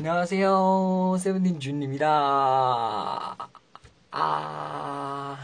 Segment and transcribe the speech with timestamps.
[0.00, 1.18] 안녕하세요.
[1.20, 3.36] 세븐틴 준입니다.
[4.10, 5.38] 아,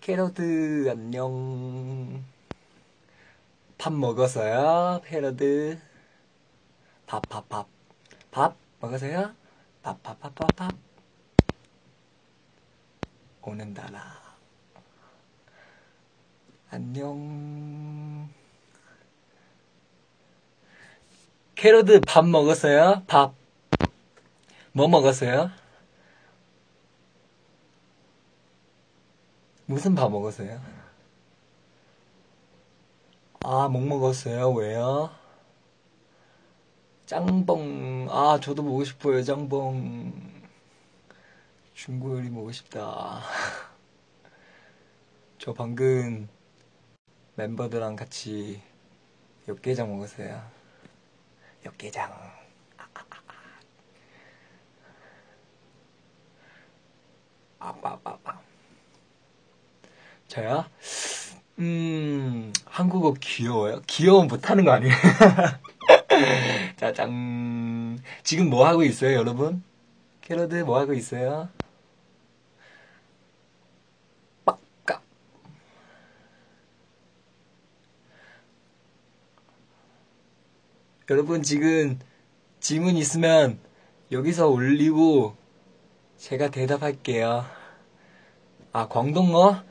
[0.00, 2.24] 캐럿들 안녕.
[3.78, 5.00] 밥 먹었어요?
[5.04, 5.78] 캐럿들.
[7.06, 7.68] 밥, 밥, 밥.
[8.32, 9.36] 밥 먹었어요?
[9.80, 10.74] 밥, 밥, 밥, 밥, 밥.
[13.40, 14.02] 오는다라.
[16.70, 17.97] 안녕.
[21.58, 23.02] 캐러드 밥 먹었어요?
[23.08, 23.34] 밥.
[24.70, 25.50] 뭐 먹었어요?
[29.66, 30.60] 무슨 밥 먹었어요?
[33.42, 34.52] 아, 못 먹었어요.
[34.52, 35.10] 왜요?
[37.06, 38.06] 짱뽕.
[38.08, 39.24] 아, 저도 먹고 싶어요.
[39.24, 40.12] 짱뽕.
[41.74, 43.20] 중국 요리 먹고 싶다.
[45.38, 46.28] 저 방금
[47.34, 48.62] 멤버들랑 같이
[49.48, 50.57] 육개장 먹었어요.
[51.64, 52.38] 육개장.
[57.58, 58.40] 아빠빠빠.
[60.28, 60.64] 저요?
[61.58, 63.82] 음, 한국어 귀여워요?
[63.86, 64.94] 귀여움 못하는 거 아니에요?
[66.76, 67.98] 짜잔.
[68.22, 69.62] 지금 뭐 하고 있어요, 여러분?
[70.20, 71.48] 캐러드 뭐 하고 있어요?
[81.09, 81.99] 여러분 지금
[82.59, 83.59] 질문 있으면
[84.11, 85.35] 여기서 올리고
[86.17, 87.45] 제가 대답할게요.
[88.71, 89.63] 아, 광동어?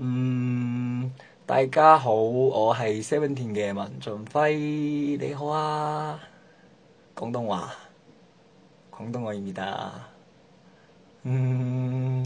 [0.00, 1.12] 음,
[1.46, 6.20] 大家好，我係 Seventeen 嘅文俊輝，你好啊，
[7.14, 7.70] 廣東話，
[8.90, 10.08] 廣東話입니다
[11.26, 12.24] 음,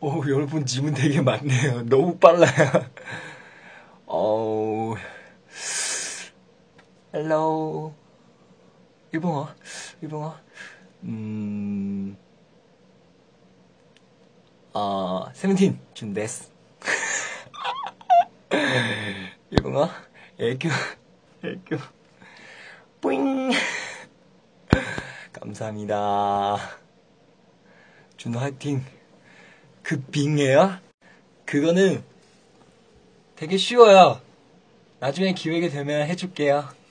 [0.00, 1.82] 오, 여러분 질문 되게 많네요.
[1.86, 2.88] 너무 빨라요.
[7.23, 7.93] Hello,
[9.13, 9.47] 일본어,
[10.01, 10.35] 일본어,
[11.03, 12.17] 음,
[14.73, 16.51] 어, 세븐틴, 준です.
[19.51, 19.89] 일본어,
[20.37, 20.69] 애교,
[21.45, 21.77] 애교,
[22.99, 23.51] 뿌잉.
[25.31, 26.57] 감사합니다.
[28.17, 28.83] 준호 화이팅.
[29.81, 30.77] 그 빙이에요?
[31.45, 32.03] 그거는
[33.35, 34.21] 되게 쉬워요.
[34.99, 36.82] 나중에 기회가 되면 해줄게요.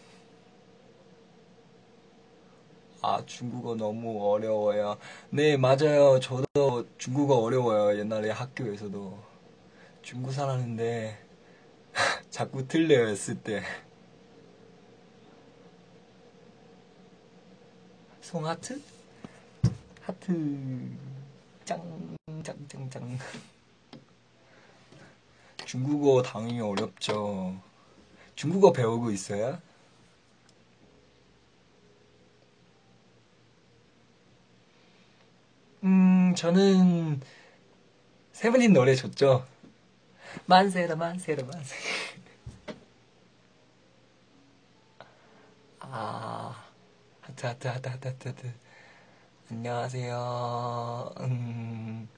[3.02, 4.96] 아, 중국어 너무 어려워요.
[5.30, 6.20] 네, 맞아요.
[6.20, 7.98] 저도 중국어 어려워요.
[7.98, 9.18] 옛날에 학교에서도.
[10.02, 11.18] 중국 살았는데,
[12.30, 13.62] 자꾸 틀려요, 했을 때.
[18.20, 18.80] 송하트?
[20.00, 20.32] 하트.
[21.64, 23.18] 짱, 짱, 짱, 짱.
[25.64, 27.56] 중국어 당연히 어렵죠.
[28.36, 29.58] 중국어 배우고 있어요?
[35.84, 37.21] 음, 저는
[38.31, 39.45] 세븐틴 노래 좋죠.
[40.45, 41.75] 만세라, 만세라, 만세.
[45.79, 46.65] 아,
[47.21, 48.53] 하트, 하트, 하트, 하트, 하트, 하트.
[49.51, 51.13] 안녕하세요.
[51.19, 52.09] 음,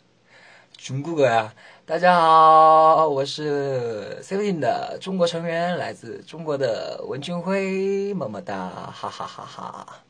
[0.78, 1.54] 중국어야.
[1.86, 10.04] 大家好，我是 Seventeen 的中国成员，来自中国的文俊辉，么么哒，哈哈哈哈。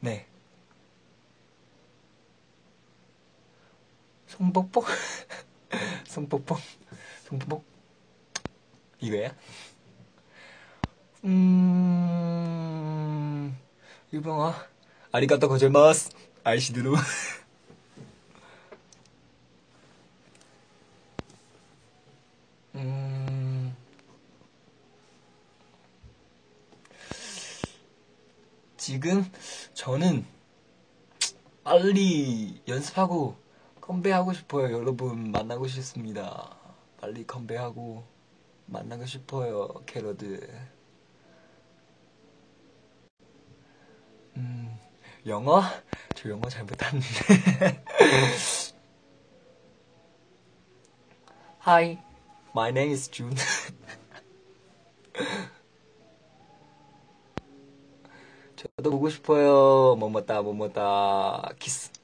[0.00, 0.26] 네.
[4.27, 4.85] 송복복?
[6.07, 6.59] 송복복?
[7.25, 7.63] 송복복?
[8.99, 9.33] 이거야?
[11.23, 12.27] 음,
[14.11, 14.53] 일본어.
[15.11, 16.11] 아리가또 고자이마스.
[16.43, 16.95] 아이시드루.
[22.75, 23.75] 음,
[28.77, 29.25] 지금
[29.73, 30.25] 저는
[31.63, 33.35] 빨리 연습하고
[33.87, 34.77] 컴백하고 싶어요.
[34.77, 36.57] 여러분 만나고 싶습니다.
[36.99, 38.03] 빨리 컴백하고
[38.65, 39.69] 만나고 싶어요.
[39.85, 40.45] 캐럿들.
[44.35, 44.77] 음,
[45.25, 45.61] 영어?
[46.15, 47.07] 저 영어 잘 못하는데.
[51.65, 51.97] Hi,
[52.53, 53.37] my name is Jun.
[58.57, 59.95] 저도 보고 싶어요.
[59.95, 61.96] 뭐뭐다 뭐뭐다 키스.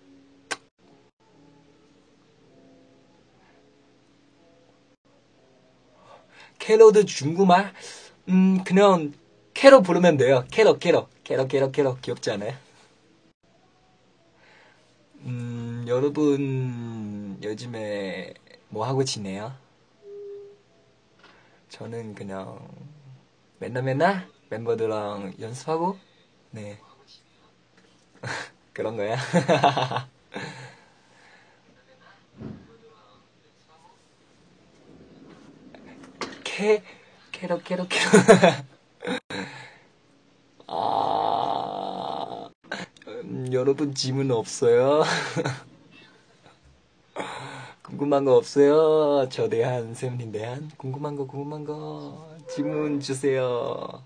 [6.63, 7.74] 캐럿 중국말?
[8.30, 9.12] 음, 그냥
[9.53, 10.45] 克拉 부르면 돼요.
[10.50, 11.97] 克拉, 克拉, 克拉, 克拉, 克拉.
[12.01, 12.54] 귀엽지 않아요?
[15.25, 18.33] 음, 여러분 요즘에
[18.69, 19.54] 뭐 하고 지내요?
[21.68, 22.65] 저는 그냥
[23.60, 25.98] 맨날 맨날 멤버들랑 연습하고
[26.51, 26.80] 네
[28.71, 29.18] 그런 거야.
[36.63, 36.81] 克
[37.33, 38.09] 克拉 克拉 克拉
[40.68, 42.50] 아.
[43.06, 45.04] 음, 여러분 질문 없어요?
[47.83, 49.27] 궁금한 거 없어요?
[49.30, 50.71] 저 대한 세븐틴 대한?
[50.77, 52.30] 궁금한 거 궁금한 거.
[52.48, 54.01] 질문 주세요.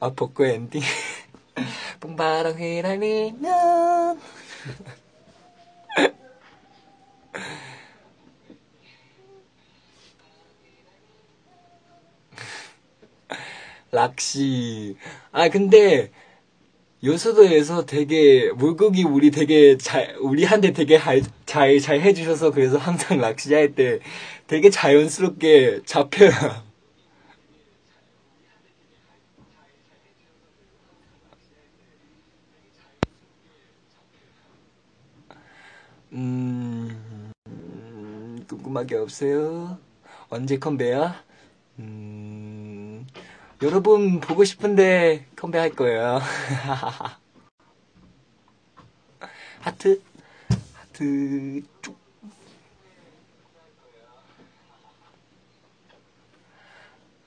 [0.00, 0.82] 아 벚꽃 엔딩.
[2.00, 4.20] 봄바람 휘날리면
[13.94, 14.96] 락시
[15.32, 16.10] 아 근데
[17.04, 20.98] 요소도에서 되게 물고기 우리 되게 잘 우리한테 되게
[21.46, 24.00] 잘잘 해주셔서 그래서 항상 낚시 할 때
[24.46, 26.30] 되게 자연스럽게 잡혀요.
[36.12, 39.78] 음, 음, 궁금한 게 없어요.
[40.28, 41.24] 언제 컴배야?
[43.54, 46.20] 음, 여러분 보고 싶은데 컴배할 거예요.
[49.60, 50.02] 하트,
[50.74, 51.96] 하트 쭉.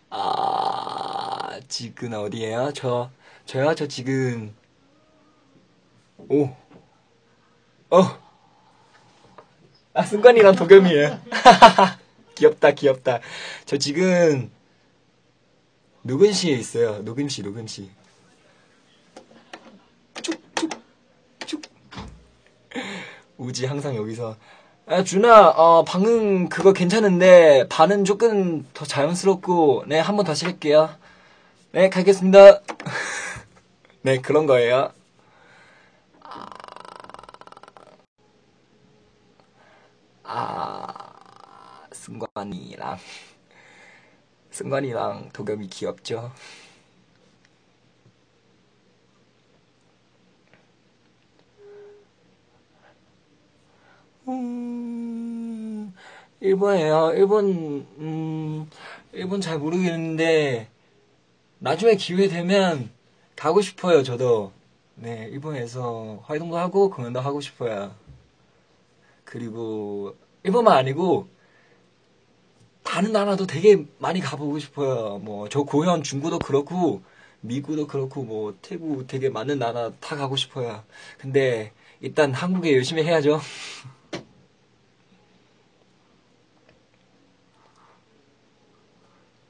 [0.10, 2.72] 아, 지금 어디에요?
[2.74, 3.10] 저,
[3.46, 3.74] 저요?
[3.76, 4.56] 저 지금,
[6.30, 6.50] 오,
[7.90, 8.20] 어,
[9.94, 11.20] 아, 승관이랑 도겸이에요.
[12.36, 13.20] 귀엽다, 귀엽다.
[13.66, 14.52] 저 지금,
[16.08, 17.00] 녹음실에 있어요.
[17.00, 17.90] 녹음실, 녹음실.
[20.24, 21.62] 쭉쭉쭉
[23.38, 24.38] 우지 항상 여기서
[24.86, 30.90] 아, 준아, 어, 방금 그거 괜찮은데 반은 조금 더 자연스럽고 네, 한 번 다시 할게요.
[31.74, 32.62] 네, 가겠습니다.
[34.04, 34.92] 네, 그런 거예요.
[40.24, 41.12] 아,
[41.92, 42.98] 승관이랑
[44.58, 46.32] 승관이랑 도겸이 귀엽죠?
[54.28, 55.94] 음,
[56.42, 57.14] 일본에요.
[57.16, 58.70] 일본, 음,
[59.14, 60.70] 일본 잘 모르겠는데,
[61.60, 62.92] 나중에 기회 되면
[63.36, 64.52] 가고 싶어요, 저도.
[64.96, 67.94] 네, 일본에서 활동도 하고 공연도 하고 싶어요.
[69.24, 71.28] 그리고, 일본만 아니고,
[72.88, 75.20] 다른 나라도 되게 많이 가보고 싶어요.
[75.20, 77.04] 뭐, 저 고현 중국도 그렇고,
[77.42, 80.84] 미국도 그렇고, 뭐, 태국 되게 많은 나라 다 가고 싶어요.
[81.18, 83.42] 근데, 일단 한국에 열심히 해야죠.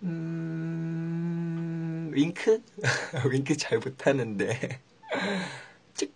[0.04, 2.62] 음, 윙크?
[3.32, 4.82] 윙크 잘 못하는데.
[5.94, 6.14] 찍.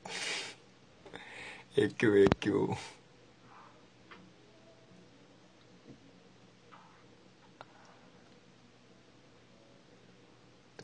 [1.78, 2.76] 애교, 애교.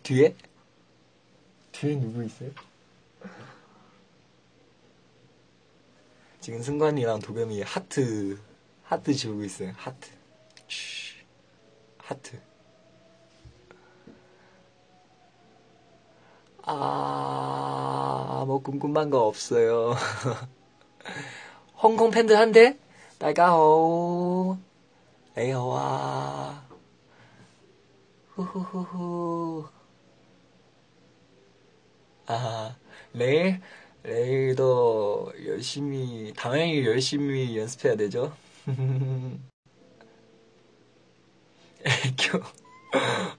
[0.08, 0.34] 뒤에?
[1.74, 2.50] 뒤에 누구 있어요?
[6.40, 8.40] 지금 승관이랑 도겸이 하트
[8.84, 9.74] 하트 지우고 있어요.
[9.76, 10.10] 하트.
[11.98, 12.40] 하트.
[16.64, 19.94] 아, 뭐 궁금한 거 없어요.
[21.84, 22.80] 홍콩 팬들 한데?
[23.20, 24.58] 나가오.
[25.36, 26.64] 에이와.
[28.36, 29.76] 후후후후.
[32.27, 32.75] 아,
[33.13, 33.62] 내일,
[34.03, 38.36] 내일도 열심히, 당연히 열심히 연습해야 되죠.
[41.86, 42.39] 애교.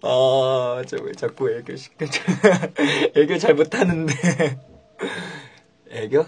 [0.02, 2.06] 아, 저 왜 자꾸 애교 시켜.
[3.14, 4.14] 애교 잘 못하는데.
[5.90, 6.24] 애교?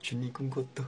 [0.00, 0.84] 준이 군 것도.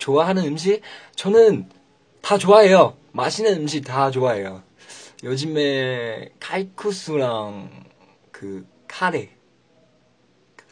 [0.00, 0.82] 좋아하는 음식?
[1.14, 1.70] 저는
[2.22, 2.96] 다 좋아해요.
[3.12, 4.62] 맛있는 음식 다 좋아해요.
[5.22, 7.84] 요즘에 칼국수랑
[8.32, 9.30] 그 카레,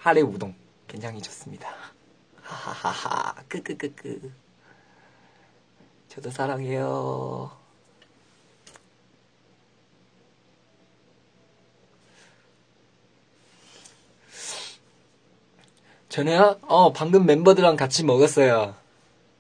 [0.00, 0.54] 카레 우동
[0.88, 1.68] 굉장히 좋습니다.
[2.42, 4.32] 하하하하, 끄끄끄끄.
[6.08, 7.52] 저도 사랑해요.
[16.08, 18.87] 저는요, 어, 방금 멤버들랑 같이 먹었어요.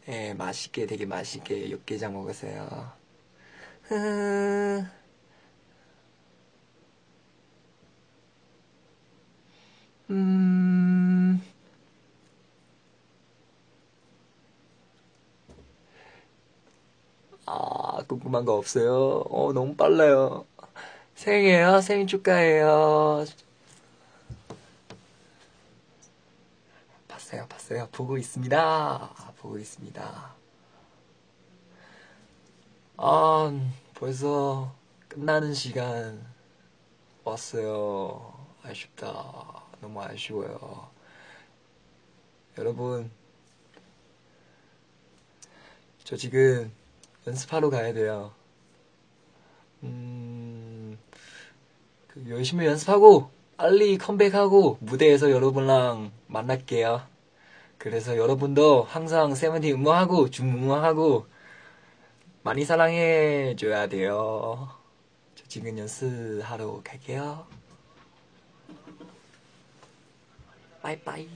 [0.08, 2.92] 예, 맛있게, 되게 맛있게 육개장 먹었어요.
[10.10, 11.40] 음,
[17.46, 19.24] 아, 궁금한 거 없어요?
[19.30, 20.46] 어, 너무 빨라요.
[21.16, 21.80] 생일이에요?
[21.82, 23.24] 생일 축하해요.
[27.08, 27.88] 봤어요, 봤어요.
[27.92, 29.27] 보고 있습니다.
[29.40, 30.34] 보고 있습니다.
[32.96, 34.74] 아, 벌써
[35.08, 36.26] 끝나는 시간
[37.24, 38.34] 왔어요.
[38.62, 39.62] 아쉽다.
[39.80, 40.88] 너무 아쉬워요.
[42.56, 43.10] 여러분,
[46.02, 46.72] 저 지금
[47.26, 48.32] 연습하러 가야 돼요.
[49.84, 50.98] 음,
[52.08, 57.17] 그 열심히 연습하고 빨리 컴백하고 무대에서 여러분랑 만날게요.
[57.78, 61.26] 그래서 여러분도 항상 세븐틴 응원하고 중 응원하고
[62.42, 64.68] 많이 사랑해 줘야 돼요.
[65.36, 67.46] 저 지금 연습하러 갈게요.
[70.82, 71.28] 빠이빠이.